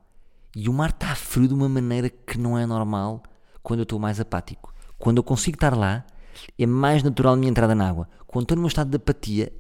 [0.55, 3.23] E o mar está frio de uma maneira que não é normal
[3.63, 4.75] quando eu estou mais apático.
[4.99, 6.05] Quando eu consigo estar lá,
[6.59, 8.09] é mais natural a minha entrada na água.
[8.27, 9.53] Quando estou meu estado de apatia,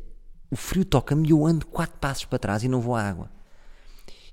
[0.50, 3.30] o frio toca-me e eu ando quatro passos para trás e não vou à água.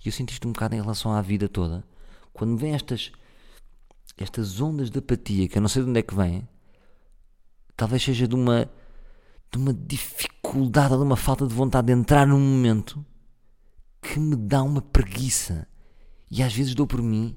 [0.03, 1.83] E eu sinto isto um bocado em relação à vida toda.
[2.33, 3.11] Quando me vêm estas,
[4.17, 6.47] estas ondas de apatia, que eu não sei de onde é que vêm,
[7.75, 8.69] talvez seja de uma,
[9.51, 13.03] de uma dificuldade dificuldade ou de uma falta de vontade de entrar num momento
[14.05, 15.67] que me dá uma preguiça.
[16.29, 17.35] E às vezes dou por mim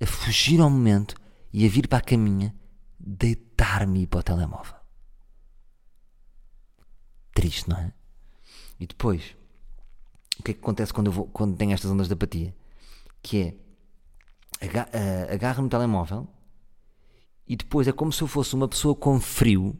[0.00, 1.14] a fugir ao momento
[1.52, 2.54] e a vir para a caminha,
[2.98, 4.74] deitar-me para o telemóvel.
[7.34, 7.92] Triste, não é?
[8.78, 9.36] E depois,
[10.38, 12.54] o que é que acontece quando, eu vou, quando tenho estas ondas de apatia?
[13.22, 13.58] Que
[14.60, 16.28] é, agarro no telemóvel
[17.46, 19.78] e depois é como se eu fosse uma pessoa com frio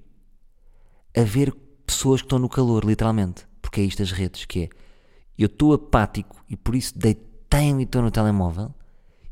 [1.16, 1.52] a ver
[1.84, 3.46] pessoas que estão no calor, literalmente.
[3.60, 4.68] Porque é isto as redes, que é
[5.38, 8.74] eu estou apático e por isso deitei-me e estou no telemóvel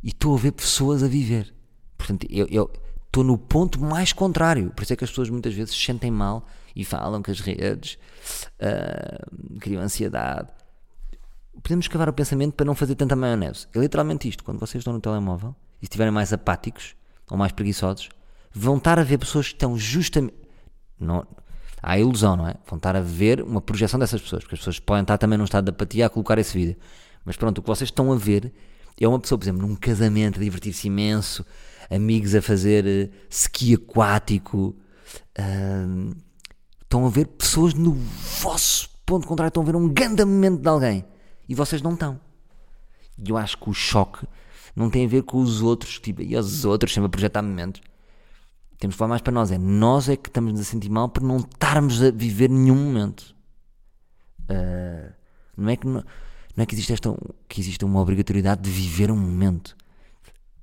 [0.02, 1.52] e estou a ver pessoas a viver.
[1.98, 2.70] Portanto, eu
[3.06, 4.70] estou no ponto mais contrário.
[4.70, 7.40] Por isso é que as pessoas muitas vezes se sentem mal e falam que as
[7.40, 7.98] redes
[8.60, 10.48] uh, criam ansiedade.
[11.62, 13.66] Podemos cavar o pensamento para não fazer tanta maionese.
[13.74, 14.44] É literalmente isto.
[14.44, 16.94] Quando vocês estão no telemóvel e estiverem mais apáticos
[17.30, 18.10] ou mais preguiçosos,
[18.52, 20.36] vão estar a ver pessoas que estão justamente.
[21.00, 21.26] Não,
[21.82, 22.54] há a ilusão, não é?
[22.66, 25.44] Vão estar a ver uma projeção dessas pessoas, porque as pessoas podem estar também num
[25.44, 26.76] estado de apatia a colocar esse vídeo.
[27.24, 28.52] Mas pronto, o que vocês estão a ver
[29.00, 31.44] é uma pessoa, por exemplo, num casamento a divertir-se imenso,
[31.90, 34.76] amigos a fazer uh, ski aquático.
[35.38, 36.16] Uh,
[36.82, 40.68] estão a ver pessoas no vosso ponto contrário, estão a ver um grande momento de
[40.68, 41.04] alguém
[41.48, 42.20] e vocês não estão.
[43.18, 44.26] E eu acho que o choque
[44.74, 47.80] não tem a ver com os outros, tipo, e os outros sempre a projetar momentos
[48.78, 49.50] temos que falar mais para nós.
[49.50, 53.34] É nós é que estamos a sentir mal por não estarmos a viver nenhum momento.
[54.42, 55.12] Uh,
[55.56, 56.04] não é que não,
[56.54, 57.14] não, é que existe esta
[57.48, 59.76] que existe uma obrigatoriedade de viver um momento,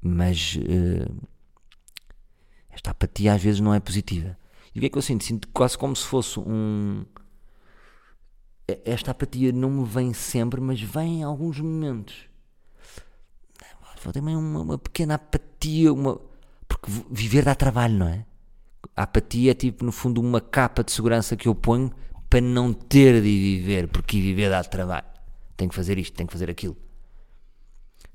[0.01, 1.27] mas uh,
[2.69, 4.37] esta apatia às vezes não é positiva.
[4.73, 5.23] E o que é que eu sinto?
[5.23, 7.05] Sinto quase como se fosse um.
[8.85, 12.29] Esta apatia não me vem sempre, mas vem em alguns momentos.
[14.11, 16.19] Também uma, uma pequena apatia, uma
[16.83, 18.25] porque viver dá trabalho, não é?
[18.95, 21.91] A apatia é tipo, no fundo, uma capa de segurança que eu ponho
[22.29, 25.05] para não ter de viver, porque viver dá trabalho.
[25.55, 26.75] Tenho que fazer isto, tenho que fazer aquilo.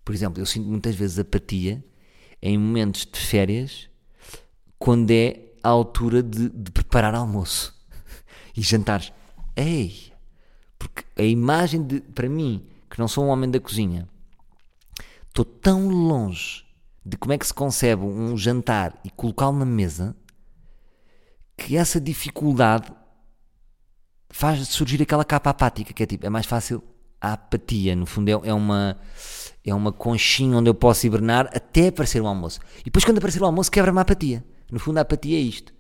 [0.05, 1.83] Por exemplo, eu sinto muitas vezes apatia
[2.43, 3.89] em momentos de férias
[4.79, 7.75] quando é a altura de, de preparar almoço
[8.57, 9.13] e jantares.
[9.57, 10.13] Ei!
[10.79, 14.09] Porque a imagem de, para mim, que não sou um homem da cozinha,
[15.29, 16.68] estou tão longe
[17.09, 20.15] de como é que se concebe um jantar e colocá-lo na mesa,
[21.57, 22.93] que essa dificuldade
[24.29, 26.83] faz surgir aquela capa apática, que é tipo, é mais fácil
[27.19, 28.99] a apatia, no fundo é, é uma
[29.65, 32.61] é uma conchinha onde eu posso hibernar até aparecer o almoço.
[32.81, 34.45] E depois quando aparecer o almoço quebra-me a apatia.
[34.71, 35.75] No fundo a apatia é isto.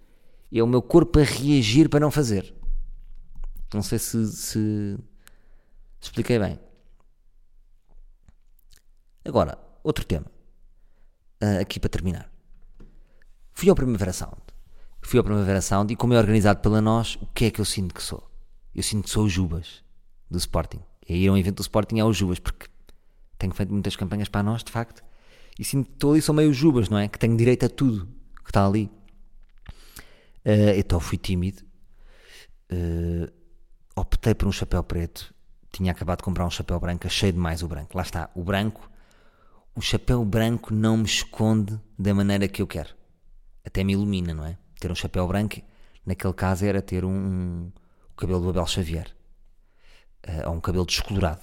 [0.52, 2.54] É o meu corpo a reagir para não fazer.
[3.72, 4.98] Não sei se, se, se
[6.02, 6.58] expliquei bem.
[9.24, 10.37] Agora, outro tema
[11.42, 12.30] uh, aqui para terminar.
[13.52, 14.36] Fui ao Primavera Sound.
[15.02, 17.64] Fui ao Primavera Sound e como é organizado pela nós, o que é que eu
[17.64, 18.28] sinto que sou?
[18.74, 19.82] Eu sinto que sou o Jubas
[20.30, 20.80] do Sporting.
[21.08, 22.66] E aí é um evento do Sporting é o Jubas, porque
[23.38, 25.02] tenho feito muitas campanhas para nós, de facto,
[25.58, 27.08] e sinto que estou ali, sou meio Jubas, não é?
[27.08, 28.06] Que tenho direito a tudo
[28.44, 28.90] que está ali.
[30.44, 31.62] Uh, então fui tímido,
[32.72, 33.32] uh,
[33.96, 35.34] optei por um chapéu preto,
[35.72, 37.96] tinha acabado de comprar um chapéu branco, achei demais o branco.
[37.96, 38.88] Lá está, o branco
[39.78, 42.96] o chapéu branco não me esconde da maneira que eu quero.
[43.64, 44.58] Até me ilumina, não é?
[44.80, 45.62] Ter um chapéu branco,
[46.04, 47.72] naquele caso, era ter um, um
[48.10, 49.14] o cabelo do Abel Xavier.
[50.26, 51.42] Uh, ou um cabelo descolorado.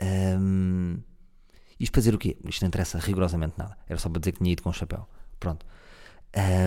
[0.00, 1.02] Um,
[1.80, 2.38] isto para dizer o quê?
[2.44, 3.76] Isto não interessa rigorosamente nada.
[3.88, 5.04] Era só para dizer que tinha ido com o chapéu.
[5.40, 5.66] Pronto.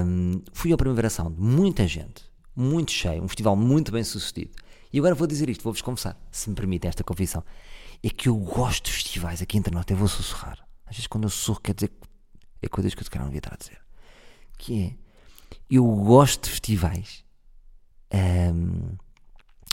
[0.06, 1.40] Um, fui ao Primavera Sound.
[1.40, 2.30] Muita gente.
[2.54, 3.24] Muito cheio.
[3.24, 4.52] Um festival muito bem sucedido.
[4.92, 7.44] E agora vou dizer isto, vou-vos confessar, se me permitem esta confissão
[8.04, 10.58] é que eu gosto de festivais aqui entre nós, até vou sussurrar.
[10.86, 11.92] Às vezes quando eu sussurro quer dizer
[12.62, 13.80] é coisas que eu se calhar não devia estar a dizer.
[14.58, 14.96] Que é,
[15.70, 17.24] eu gosto de festivais,
[18.54, 18.96] um,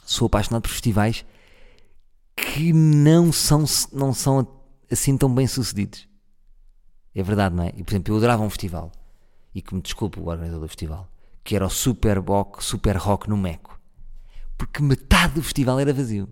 [0.05, 1.25] sou apaixonado por festivais
[2.37, 4.47] que não são, não são
[4.91, 6.09] assim tão bem sucedidos.
[7.15, 7.73] É verdade, não é?
[7.77, 8.93] E, por exemplo, eu adorava um festival,
[9.55, 11.11] e que me desculpe o organizador do festival,
[11.43, 13.78] que era o Super, Rock, Super Rock no Meco.
[14.59, 16.29] Porque metade do festival era vazio.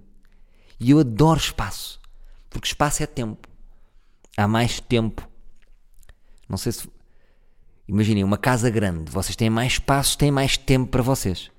[0.78, 2.00] E eu adoro espaço,
[2.50, 3.48] porque espaço é tempo.
[4.36, 5.26] Há mais tempo.
[6.48, 6.90] Não sei se.
[7.88, 11.50] Imaginem, uma casa grande, vocês têm mais espaço, têm mais tempo para vocês.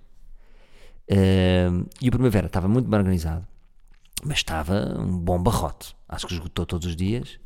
[1.09, 3.47] Uh, e o Primavera estava muito bem organizado,
[4.25, 5.95] mas estava um bom barrote.
[6.07, 7.39] Acho que esgotou todos os dias.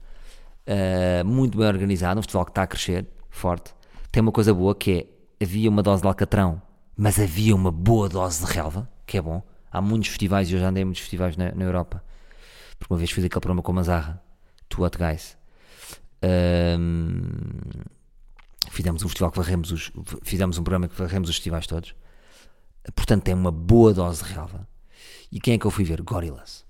[0.68, 3.72] Uh, muito bem organizado, um festival que está a crescer, forte.
[4.12, 4.92] Tem uma coisa boa que
[5.40, 6.60] é: havia uma dose de alcatrão,
[6.98, 9.44] mas havia uma boa dose de relva, que é bom.
[9.70, 12.02] Há muitos festivais, e eu já andei em muitos festivais na, na Europa,
[12.80, 14.24] porque uma vez fiz aquele programa com a Mazarra,
[14.70, 15.38] Two Hot Guys.
[16.24, 17.30] Um,
[18.70, 19.92] fizemos um festival que varremos os,
[20.24, 21.94] fizemos um programa que varremos os festivais todos.
[22.96, 24.66] Portanto, tem uma boa dose de relva.
[25.30, 26.02] E quem é que eu fui ver?
[26.02, 26.66] Gorillaz.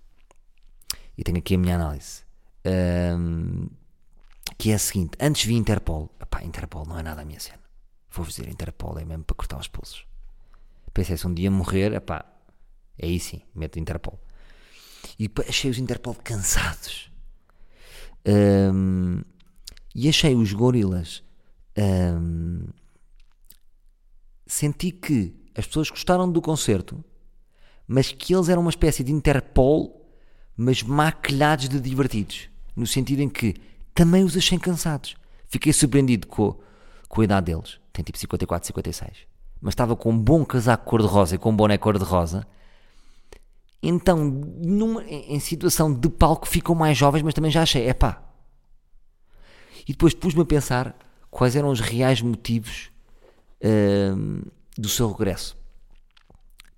[1.17, 2.23] E tenho aqui a minha análise.
[2.65, 3.67] Um,
[4.57, 6.09] que é a seguinte: antes vi Interpol.
[6.19, 7.61] Epá, Interpol não é nada a minha cena.
[8.09, 10.05] Vou-vos dizer, Interpol é mesmo para cortar os pulsos.
[10.93, 12.30] Pensei, se um dia morrer, epá, é
[13.05, 14.19] aí sim, meto Interpol.
[15.19, 17.11] E achei os Interpol cansados.
[18.25, 19.21] Um,
[19.93, 21.23] e achei os gorilas.
[21.77, 22.65] Um,
[24.45, 27.03] senti que as pessoas gostaram do concerto,
[27.87, 30.09] mas que eles eram uma espécie de Interpol,
[30.55, 32.49] mas maquilhados de divertidos.
[32.75, 33.55] No sentido em que
[33.93, 35.15] também os achei cansados.
[35.47, 36.57] Fiquei surpreendido com,
[37.09, 37.79] com a idade deles.
[37.91, 39.11] Tem tipo 54, 56.
[39.59, 42.47] Mas estava com um bom casaco cor-de-rosa e com um boné cor-de-rosa.
[43.83, 48.21] Então, numa, em situação de palco, ficam mais jovens, mas também já achei, é pá.
[49.87, 50.95] E depois pus-me a pensar
[51.31, 52.91] quais eram os reais motivos
[53.63, 55.57] uh, do seu regresso.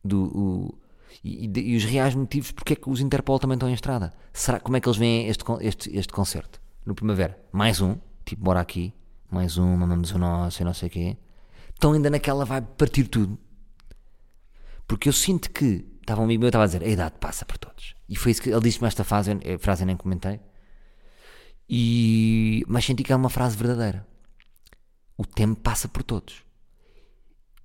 [0.03, 0.77] Do, o,
[1.23, 4.13] e, e, os reais motivos porque é que os Interpol também estão em estrada.
[4.31, 6.61] Será, como é que eles veem este, este, este concerto?
[6.85, 7.37] No Primavera.
[7.51, 8.93] Mais um, tipo, bora aqui.
[9.29, 11.17] Mais um, mamamos o nosso e não sei o quê.
[11.73, 13.37] Estão ainda naquela vai partir tudo.
[14.87, 17.57] Porque eu sinto que, estava um amigo meu, estava a dizer, a idade passa por
[17.57, 17.95] todos.
[18.07, 20.39] E foi isso que ele disse-me esta frase, a frase eu nem comentei.
[21.67, 24.05] E, mas senti que é uma frase verdadeira.
[25.17, 26.43] O tempo passa por todos.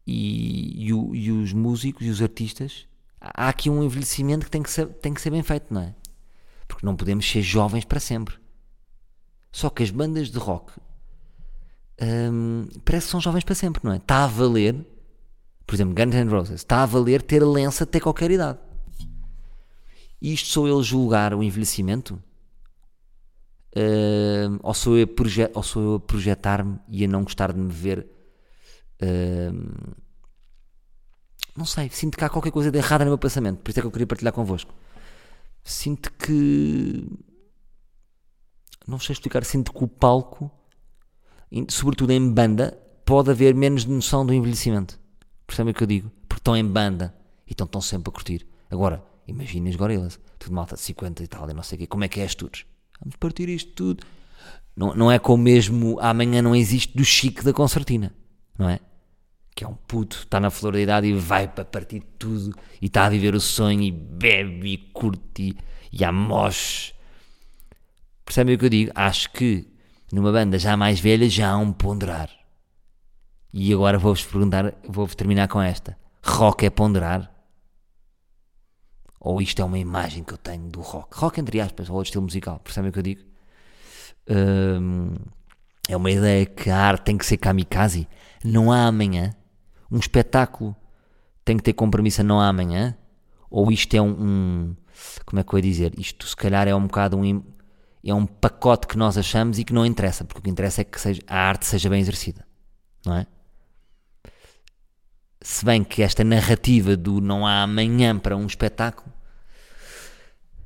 [0.06, 2.86] E, e, o, e os músicos e os artistas
[3.20, 5.94] há aqui um envelhecimento que tem que, ser, tem que ser bem feito, não é?
[6.66, 8.36] Porque não podemos ser jovens para sempre.
[9.50, 10.72] Só que as bandas de rock
[12.00, 13.96] hum, parece que são jovens para sempre, não é?
[13.96, 14.76] Está a valer,
[15.68, 18.58] por exemplo, Guns N' Roses, está a valer ter lença até qualquer idade.
[20.20, 22.18] Isto sou eu julgar o envelhecimento?
[23.76, 27.70] Hum, ou sou eu, proje sou eu a projetar-me e a não gostar de me
[27.70, 28.06] ver?
[29.02, 29.92] Hum,
[31.54, 33.82] não sei, sinto que há qualquer coisa de errada no meu pensamento, por isso é
[33.82, 34.72] que eu queria partilhar convosco.
[35.62, 37.06] Sinto que.
[38.86, 40.50] Não sei explicar, sinto que o palco,
[41.68, 42.72] sobretudo em banda,
[43.04, 44.98] pode haver menos noção do envelhecimento.
[45.48, 46.12] Percebem o que eu digo?
[46.28, 47.12] Porque estão em banda
[47.44, 48.46] e estão, estão sempre a curtir.
[48.70, 51.86] Agora, imaginem os gorilas, tudo malta de 50 e tal, e não sei o quê,
[51.88, 52.64] como é que é as tours?
[53.00, 54.06] Vamos partir isto tudo.
[54.76, 58.14] Não, não é como mesmo amanhã não existe do chique da concertina,
[58.56, 58.78] não é?
[59.58, 62.86] que é um puto, está na flor da idade e vai para partir tudo e
[62.86, 65.56] está a viver o sonho e bebe e curte e,
[65.90, 66.94] e amoche.
[68.24, 68.92] Percebem o que eu digo?
[68.94, 69.66] Acho que
[70.12, 72.30] numa banda já mais velha já há um ponderar.
[73.52, 75.96] E agora vou-vos perguntar, vou-vos terminar com esta.
[76.22, 77.32] Rock é ponderar?
[79.20, 81.18] Ou isto é uma imagem que eu tenho do rock?
[81.18, 82.60] Rock entre aspas, ou outro estilo musical.
[82.60, 83.22] Percebem o que eu digo?
[84.30, 85.14] Hum,
[85.88, 88.06] é uma ideia que a arte tem que ser kamikaze.
[88.44, 89.34] Não há amanhã
[89.90, 90.76] um espetáculo
[91.44, 92.96] tem que ter compromisso não amanhã?
[93.50, 94.76] Ou isto é um, um,
[95.24, 95.98] Como é que eu ia dizer?
[95.98, 97.42] Isto se calhar é um bocado um.
[98.04, 100.84] É um pacote que nós achamos e que não interessa, porque o que interessa é
[100.84, 102.46] que seja, a arte seja bem exercida,
[103.04, 103.26] não é?
[105.50, 109.10] Se bem que esta narrativa do não há amanhã para um espetáculo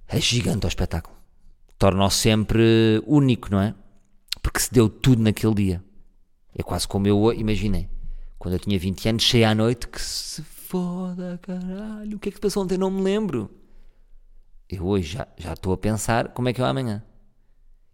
[0.09, 1.17] é gigante ao espetáculo.
[1.79, 3.77] Torna-o sempre único, não é?
[4.43, 5.85] Porque se deu tudo naquele dia.
[6.53, 7.89] É quase como eu imaginei
[8.41, 12.33] quando eu tinha 20 anos, cheia à noite, que se foda, caralho, o que é
[12.33, 12.77] que se passou ontem?
[12.77, 13.49] Não me lembro.
[14.69, 17.05] Eu hoje já, já estou a pensar como é que é o amanhã.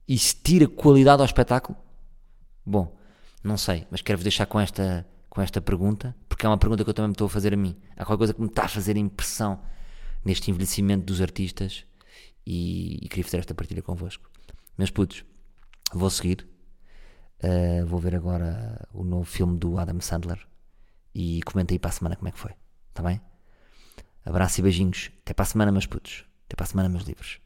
[0.09, 1.77] Se tira qualidade ao espetáculo?
[2.65, 2.97] Bom,
[3.45, 5.07] não sei, mas quero-vos deixar com esta,
[5.39, 7.57] com esta pergunta, porque é uma pergunta que eu também me estou a fazer a
[7.57, 7.77] mim.
[7.93, 9.63] Há qualquer coisa que me está a fazer impressão
[10.25, 11.85] neste envelhecimento dos artistas
[12.45, 14.29] e, e queria fazer esta partilha convosco.
[14.77, 15.25] Meus putos,
[15.93, 16.47] vou seguir
[17.41, 20.45] Uh, vou ver agora o novo filme do Adam Sandler
[21.15, 22.51] e comentei para a semana como é que foi.
[22.89, 23.21] Está bem?
[24.25, 25.13] Abraço e beijinhos.
[25.23, 26.25] Até para a semana, meus putos.
[26.47, 27.39] Até para a semana, meus livros.